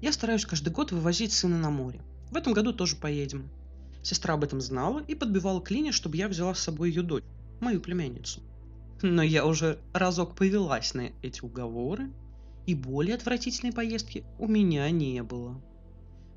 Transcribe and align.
Я 0.00 0.12
стараюсь 0.12 0.46
каждый 0.46 0.70
год 0.70 0.92
вывозить 0.92 1.32
сына 1.32 1.58
на 1.58 1.70
море. 1.70 2.00
В 2.30 2.36
этом 2.36 2.52
году 2.52 2.72
тоже 2.72 2.96
поедем. 2.96 3.50
Сестра 4.02 4.34
об 4.34 4.44
этом 4.44 4.60
знала 4.60 5.02
и 5.08 5.14
подбивала 5.14 5.60
к 5.60 5.72
чтобы 5.92 6.16
я 6.16 6.28
взяла 6.28 6.54
с 6.54 6.60
собой 6.60 6.90
ее 6.90 7.02
дочь, 7.02 7.24
мою 7.60 7.80
племянницу. 7.80 8.40
Но 9.02 9.22
я 9.22 9.44
уже 9.44 9.78
разок 9.92 10.34
повелась 10.34 10.94
на 10.94 11.10
эти 11.22 11.42
уговоры, 11.42 12.10
и 12.66 12.74
более 12.74 13.14
отвратительной 13.14 13.72
поездки 13.72 14.24
у 14.38 14.46
меня 14.46 14.90
не 14.90 15.22
было. 15.22 15.60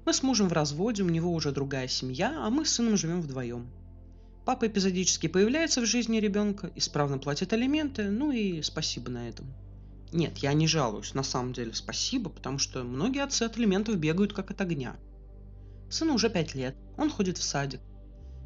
Мы 0.05 0.13
с 0.13 0.23
мужем 0.23 0.47
в 0.47 0.53
разводе, 0.53 1.03
у 1.03 1.09
него 1.09 1.31
уже 1.31 1.51
другая 1.51 1.87
семья, 1.87 2.45
а 2.45 2.49
мы 2.49 2.65
с 2.65 2.71
сыном 2.71 2.97
живем 2.97 3.21
вдвоем. 3.21 3.67
Папа 4.45 4.67
эпизодически 4.67 5.27
появляется 5.27 5.81
в 5.81 5.85
жизни 5.85 6.17
ребенка, 6.17 6.71
исправно 6.75 7.19
платит 7.19 7.53
алименты, 7.53 8.09
ну 8.09 8.31
и 8.31 8.61
спасибо 8.63 9.11
на 9.11 9.29
этом. 9.29 9.45
Нет, 10.13 10.39
я 10.39 10.53
не 10.53 10.67
жалуюсь, 10.67 11.13
на 11.13 11.23
самом 11.23 11.53
деле 11.53 11.73
спасибо, 11.73 12.29
потому 12.29 12.57
что 12.57 12.83
многие 12.83 13.23
отцы 13.23 13.43
от 13.43 13.55
алиментов 13.55 13.95
бегают 13.95 14.33
как 14.33 14.51
от 14.51 14.59
огня. 14.59 14.97
Сыну 15.89 16.15
уже 16.15 16.29
пять 16.29 16.53
лет, 16.53 16.75
он 16.97 17.09
ходит 17.09 17.37
в 17.37 17.43
садик. 17.43 17.79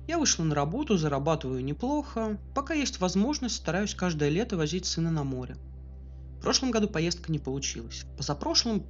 Я 0.07 0.19
вышла 0.19 0.43
на 0.43 0.53
работу, 0.53 0.97
зарабатываю 0.97 1.63
неплохо. 1.63 2.39
Пока 2.53 2.75
есть 2.75 2.99
возможность, 2.99 3.55
стараюсь 3.55 3.95
каждое 3.95 4.29
лето 4.29 4.55
возить 4.55 4.85
сына 4.85 5.09
на 5.09 5.23
море. 5.23 5.57
В 6.37 6.41
прошлом 6.41 6.69
году 6.69 6.87
поездка 6.87 7.31
не 7.31 7.39
получилась. 7.39 8.05
Позапрошлом 8.15 8.85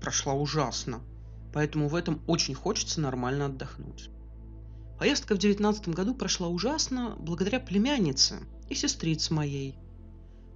прошла 0.00 0.32
ужасно. 0.32 1.00
Поэтому 1.52 1.88
в 1.88 1.94
этом 1.94 2.22
очень 2.26 2.54
хочется 2.54 3.02
нормально 3.02 3.46
отдохнуть. 3.46 4.08
Поездка 4.98 5.34
в 5.34 5.38
девятнадцатом 5.38 5.92
году 5.92 6.14
прошла 6.14 6.48
ужасно 6.48 7.16
благодаря 7.18 7.60
племяннице 7.60 8.36
и 8.70 8.74
сестрице 8.74 9.34
моей– 9.34 9.76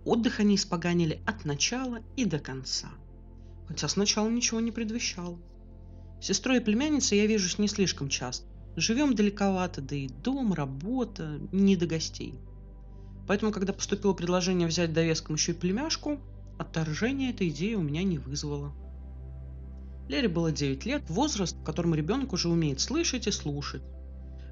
Отдых 0.05 0.41
они 0.41 0.57
испоганили 0.57 1.21
от 1.27 1.45
начала 1.45 2.01
и 2.17 2.25
до 2.25 2.39
конца. 2.39 2.89
Хотя 3.67 3.89
сначала 3.89 4.29
ничего 4.29 4.61
не 4.61 4.71
предвещало. 4.71 5.39
Сестрой 6.21 6.59
и 6.59 6.61
племянницей 6.61 7.19
я 7.19 7.27
вижусь 7.27 7.59
не 7.59 7.69
слишком 7.69 8.09
часто. 8.09 8.47
Живем 8.77 9.15
далековато, 9.15 9.81
да 9.81 9.95
и 9.95 10.09
дом, 10.09 10.53
работа, 10.53 11.39
не 11.53 11.77
до 11.77 11.87
гостей. 11.87 12.35
Поэтому, 13.27 13.53
когда 13.53 13.73
поступило 13.73 14.13
предложение 14.13 14.69
взять 14.69 14.93
довеском 14.93 15.37
еще 15.37 15.53
и 15.53 15.55
племяшку, 15.55 16.19
отторжение 16.59 17.31
этой 17.31 17.49
идеи 17.49 17.75
у 17.75 17.83
меня 17.83 18.03
не 18.03 18.19
вызвало. 18.19 18.75
Лере 20.09 20.29
было 20.29 20.53
9 20.53 20.85
лет, 20.85 21.03
возраст, 21.09 21.57
в 21.57 21.65
котором 21.65 21.95
ребенок 21.95 22.33
уже 22.33 22.49
умеет 22.49 22.81
слышать 22.81 23.27
и 23.27 23.31
слушать. 23.31 23.83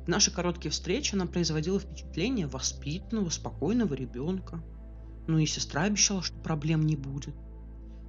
В 0.05 0.09
наши 0.09 0.31
короткие 0.31 0.71
встречи 0.71 1.15
она 1.15 1.27
производила 1.27 1.79
впечатление 1.79 2.47
воспитанного, 2.47 3.29
спокойного 3.29 3.95
ребенка. 3.95 4.63
Ну 5.27 5.39
и 5.39 5.47
сестра 5.47 5.83
обещала, 5.83 6.23
что 6.23 6.37
проблем 6.39 6.85
не 6.85 6.97
будет. 6.97 7.35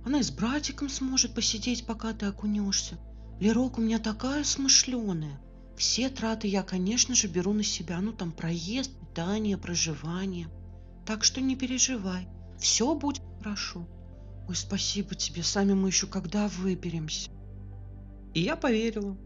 Она 0.05 0.19
и 0.19 0.23
с 0.23 0.31
братиком 0.31 0.89
сможет 0.89 1.33
посидеть, 1.33 1.85
пока 1.85 2.13
ты 2.13 2.25
окунешься. 2.25 2.97
Лерок 3.39 3.77
у 3.77 3.81
меня 3.81 3.99
такая 3.99 4.43
смышленая. 4.43 5.39
Все 5.77 6.09
траты 6.09 6.47
я, 6.47 6.63
конечно 6.63 7.15
же, 7.15 7.27
беру 7.27 7.53
на 7.53 7.63
себя. 7.63 7.99
Ну, 8.01 8.11
там 8.11 8.31
проезд, 8.31 8.91
питание, 8.99 9.57
проживание. 9.57 10.49
Так 11.05 11.23
что 11.23 11.41
не 11.41 11.55
переживай. 11.55 12.27
Все 12.59 12.93
будет 12.95 13.21
хорошо. 13.39 13.87
Ой, 14.47 14.55
спасибо 14.55 15.15
тебе. 15.15 15.43
Сами 15.43 15.73
мы 15.73 15.89
еще 15.89 16.07
когда 16.07 16.47
выберемся. 16.47 17.29
И 18.33 18.41
я 18.41 18.55
поверила. 18.55 19.17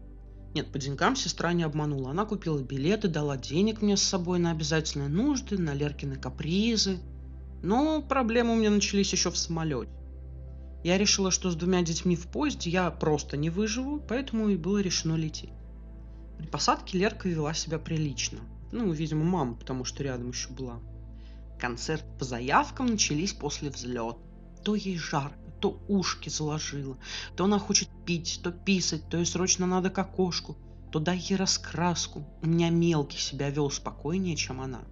Нет, 0.54 0.72
по 0.72 0.78
деньгам 0.78 1.16
сестра 1.16 1.52
не 1.52 1.64
обманула. 1.64 2.10
Она 2.10 2.24
купила 2.24 2.60
билеты, 2.60 3.08
дала 3.08 3.36
денег 3.36 3.82
мне 3.82 3.96
с 3.96 4.02
собой 4.02 4.38
на 4.38 4.50
обязательные 4.50 5.08
нужды, 5.08 5.58
на 5.58 5.74
Леркины 5.74 6.16
капризы– 6.16 7.00
но 7.62 8.02
проблемы 8.02 8.52
у 8.52 8.56
меня 8.56 8.70
начались 8.70 9.12
еще 9.12 9.30
в 9.30 9.36
самолете. 9.36 9.90
Я 10.84 10.96
решила, 10.96 11.30
что 11.30 11.50
с 11.50 11.56
двумя 11.56 11.82
детьми 11.82 12.14
в 12.14 12.28
поезде 12.28 12.70
я 12.70 12.90
просто 12.90 13.36
не 13.36 13.50
выживу, 13.50 14.00
поэтому 14.00 14.48
и 14.48 14.56
было 14.56 14.78
решено 14.78 15.16
лететь. 15.16 15.50
При 16.38 16.46
посадке 16.46 16.98
Лерка 16.98 17.28
вела 17.28 17.52
себя 17.52 17.78
прилично. 17.78 18.38
Ну, 18.70 18.92
видимо, 18.92 19.24
мама, 19.24 19.54
потому 19.54 19.84
что 19.84 20.04
рядом 20.04 20.30
еще 20.30 20.50
была. 20.50 20.80
Концерт 21.58 22.04
по 22.18 22.24
заявкам 22.24 22.86
начались 22.86 23.32
после 23.32 23.70
взлета. 23.70 24.18
То 24.62 24.74
ей 24.76 24.96
жарко, 24.96 25.36
то 25.60 25.82
ушки 25.88 26.28
заложило, 26.28 26.96
то 27.36 27.44
она 27.44 27.58
хочет 27.58 27.88
пить, 28.04 28.40
то 28.42 28.52
писать, 28.52 29.08
то 29.08 29.16
ей 29.16 29.26
срочно 29.26 29.66
надо 29.66 29.90
к 29.90 29.98
окошку, 29.98 30.56
то 30.92 31.00
дай 31.00 31.18
ей 31.18 31.36
раскраску. 31.36 32.24
У 32.42 32.46
меня 32.46 32.70
мелкий 32.70 33.18
себя 33.18 33.50
вел 33.50 33.70
спокойнее, 33.70 34.36
чем 34.36 34.60
она. 34.60 34.82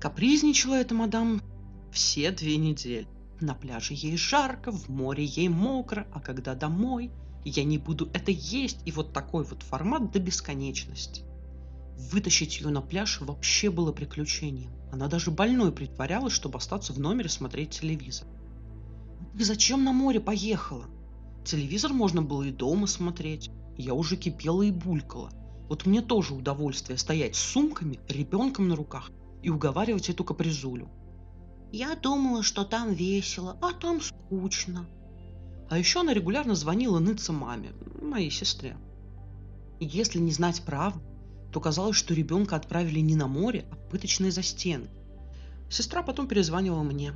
Капризничала 0.00 0.76
эта 0.76 0.94
мадам 0.94 1.42
все 1.90 2.30
две 2.30 2.56
недели. 2.56 3.08
На 3.40 3.54
пляже 3.54 3.94
ей 3.94 4.16
жарко, 4.16 4.70
в 4.70 4.88
море 4.88 5.24
ей 5.24 5.48
мокро, 5.48 6.06
а 6.12 6.20
когда 6.20 6.54
домой, 6.54 7.10
я 7.44 7.64
не 7.64 7.78
буду 7.78 8.08
это 8.12 8.30
есть, 8.30 8.78
и 8.84 8.92
вот 8.92 9.12
такой 9.12 9.44
вот 9.44 9.64
формат 9.64 10.12
до 10.12 10.20
бесконечности. 10.20 11.24
Вытащить 12.12 12.60
ее 12.60 12.68
на 12.68 12.80
пляж 12.80 13.20
вообще 13.20 13.70
было 13.70 13.90
приключением. 13.90 14.70
Она 14.92 15.08
даже 15.08 15.32
больной 15.32 15.72
притворялась, 15.72 16.32
чтобы 16.32 16.58
остаться 16.58 16.92
в 16.92 17.00
номере 17.00 17.28
смотреть 17.28 17.70
телевизор. 17.80 18.28
«Ты 19.36 19.44
зачем 19.44 19.82
на 19.82 19.92
море 19.92 20.20
поехала?» 20.20 20.84
Телевизор 21.44 21.92
можно 21.92 22.22
было 22.22 22.44
и 22.44 22.52
дома 22.52 22.86
смотреть. 22.86 23.50
Я 23.76 23.94
уже 23.94 24.16
кипела 24.16 24.62
и 24.62 24.70
булькала. 24.70 25.30
Вот 25.68 25.86
мне 25.86 26.02
тоже 26.02 26.34
удовольствие 26.34 26.98
стоять 26.98 27.34
с 27.34 27.40
сумками, 27.40 27.98
ребенком 28.08 28.68
на 28.68 28.76
руках 28.76 29.10
и 29.42 29.50
уговаривать 29.50 30.10
эту 30.10 30.24
капризулю. 30.24 30.88
Я 31.70 31.94
думала, 31.94 32.42
что 32.42 32.64
там 32.64 32.92
весело, 32.92 33.56
а 33.60 33.72
там 33.72 34.00
скучно. 34.00 34.86
А 35.68 35.78
еще 35.78 36.00
она 36.00 36.14
регулярно 36.14 36.54
звонила 36.54 36.98
ныться 36.98 37.32
маме, 37.32 37.72
моей 38.00 38.30
сестре. 38.30 38.76
И 39.80 39.84
если 39.84 40.18
не 40.18 40.32
знать 40.32 40.62
правду, 40.62 41.00
то 41.52 41.60
казалось, 41.60 41.96
что 41.96 42.14
ребенка 42.14 42.56
отправили 42.56 43.00
не 43.00 43.16
на 43.16 43.26
море, 43.26 43.66
а 43.70 43.74
в 43.74 43.90
пыточные 43.90 44.30
застенки. 44.30 44.90
Сестра 45.70 46.02
потом 46.02 46.26
перезванивала 46.26 46.82
мне. 46.82 47.12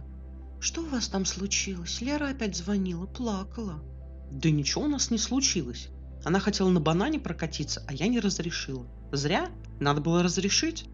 «Что 0.61 0.83
у 0.83 0.87
вас 0.87 1.09
там 1.09 1.25
случилось? 1.25 2.01
Лера 2.01 2.29
опять 2.29 2.57
звонила, 2.57 3.07
плакала». 3.07 3.83
«Да 4.31 4.51
ничего 4.51 4.85
у 4.85 4.89
нас 4.89 5.11
не 5.11 5.19
случилось. 5.19 5.89
Она 6.25 6.39
хотела 6.39 6.69
на 6.69 6.81
банане 6.81 7.19
прокатиться, 7.19 7.83
а 7.89 7.93
я 7.93 8.07
не 8.07 8.21
разрешила. 8.21 8.87
Зря. 9.11 9.51
Надо 9.81 10.01
было 10.01 10.23
разрешить. 10.23 10.87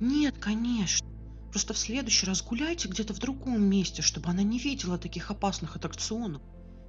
Нет, 0.00 0.38
конечно. 0.38 1.06
Просто 1.50 1.72
в 1.72 1.78
следующий 1.78 2.26
раз 2.26 2.42
гуляйте 2.42 2.88
где-то 2.88 3.14
в 3.14 3.20
другом 3.20 3.62
месте, 3.62 4.02
чтобы 4.02 4.28
она 4.28 4.42
не 4.42 4.58
видела 4.58 4.98
таких 4.98 5.30
опасных 5.30 5.76
аттракционов. 5.76 6.42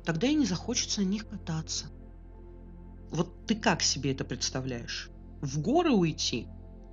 Тогда 0.03 0.27
и 0.27 0.33
не 0.33 0.45
захочется 0.45 1.01
на 1.01 1.05
них 1.05 1.27
кататься. 1.27 1.87
Вот 3.11 3.45
ты 3.45 3.55
как 3.55 3.81
себе 3.83 4.11
это 4.11 4.23
представляешь? 4.23 5.09
В 5.41 5.59
горы 5.59 5.91
уйти? 5.91 6.47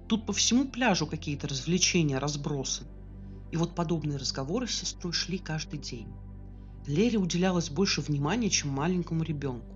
Тут 0.08 0.26
по 0.26 0.32
всему 0.32 0.66
пляжу 0.66 1.06
какие-то 1.06 1.48
развлечения 1.48 2.18
разбросаны. 2.18 2.90
И 3.50 3.56
вот 3.56 3.74
подобные 3.74 4.18
разговоры 4.18 4.66
с 4.66 4.74
сестрой 4.74 5.12
шли 5.12 5.38
каждый 5.38 5.78
день. 5.78 6.08
Лере 6.86 7.18
уделялось 7.18 7.70
больше 7.70 8.00
внимания, 8.00 8.50
чем 8.50 8.70
маленькому 8.70 9.22
ребенку. 9.22 9.66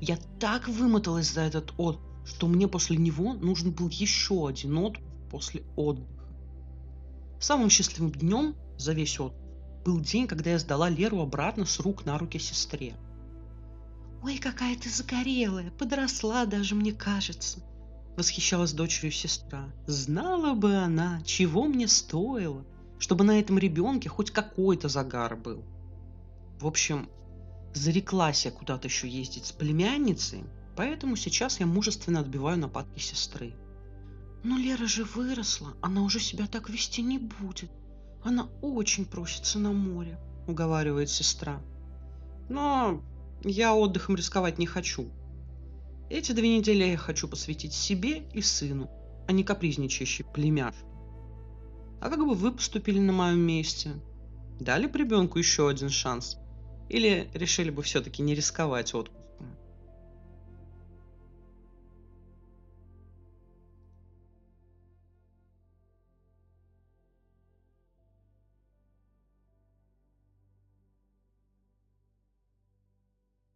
Я 0.00 0.18
так 0.38 0.68
вымоталась 0.68 1.32
за 1.32 1.42
этот 1.42 1.72
отпуск, 1.78 2.04
что 2.26 2.46
мне 2.46 2.68
после 2.68 2.96
него 2.96 3.32
нужен 3.32 3.72
был 3.72 3.88
еще 3.88 4.48
один 4.48 4.76
отпуск 4.76 5.07
после 5.30 5.62
отдыха. 5.76 6.26
Самым 7.40 7.70
счастливым 7.70 8.10
днем 8.10 8.56
за 8.76 8.92
весь 8.92 9.18
отдых 9.20 9.48
был 9.84 10.00
день, 10.00 10.26
когда 10.26 10.50
я 10.50 10.58
сдала 10.58 10.88
Леру 10.88 11.20
обратно 11.20 11.64
с 11.64 11.80
рук 11.80 12.04
на 12.04 12.18
руки 12.18 12.38
сестре. 12.38 12.94
«Ой, 14.22 14.38
какая 14.38 14.76
ты 14.76 14.90
загорелая, 14.90 15.70
подросла 15.70 16.44
даже, 16.44 16.74
мне 16.74 16.92
кажется»,— 16.92 17.60
восхищалась 18.16 18.72
дочерью 18.72 19.12
сестра. 19.12 19.64
«Знала 19.86 20.54
бы 20.54 20.76
она, 20.76 21.22
чего 21.24 21.64
мне 21.64 21.86
стоило, 21.86 22.64
чтобы 22.98 23.24
на 23.24 23.38
этом 23.38 23.58
ребенке 23.58 24.08
хоть 24.08 24.30
какой-то 24.30 24.88
загар 24.88 25.36
был». 25.36 25.62
В 26.60 26.66
общем, 26.66 27.08
зареклась 27.72 28.44
я 28.44 28.50
куда-то 28.50 28.88
еще 28.88 29.08
ездить 29.08 29.46
с 29.46 29.52
племянницей, 29.52 30.42
поэтому 30.76 31.14
сейчас 31.14 31.60
я 31.60 31.66
мужественно 31.66 32.20
отбиваю 32.20 32.58
нападки 32.58 32.98
сестры. 32.98 33.54
Но 34.44 34.56
Лера 34.56 34.86
же 34.86 35.04
выросла, 35.04 35.74
она 35.82 36.02
уже 36.02 36.20
себя 36.20 36.46
так 36.46 36.70
вести 36.70 37.02
не 37.02 37.18
будет. 37.18 37.70
Она 38.22 38.48
очень 38.62 39.04
просится 39.04 39.58
на 39.58 39.72
море, 39.72 40.18
уговаривает 40.46 41.10
сестра. 41.10 41.60
Но 42.48 43.02
я 43.42 43.74
отдыхом 43.74 44.16
рисковать 44.16 44.58
не 44.58 44.66
хочу. 44.66 45.08
Эти 46.10 46.32
две 46.32 46.56
недели 46.56 46.84
я 46.84 46.96
хочу 46.96 47.28
посвятить 47.28 47.72
себе 47.72 48.28
и 48.32 48.40
сыну, 48.40 48.88
а 49.26 49.32
не 49.32 49.44
капризничающей 49.44 50.24
племяшке. 50.24 50.84
А 52.00 52.08
как 52.08 52.20
бы 52.20 52.34
вы 52.34 52.52
поступили 52.52 53.00
на 53.00 53.12
моем 53.12 53.40
месте? 53.40 53.90
Дали 54.60 54.86
бы 54.86 54.98
ребенку 54.98 55.38
еще 55.38 55.68
один 55.68 55.90
шанс? 55.90 56.38
Или 56.88 57.28
решили 57.34 57.70
бы 57.70 57.82
все-таки 57.82 58.22
не 58.22 58.34
рисковать 58.34 58.94
отпуск? 58.94 59.17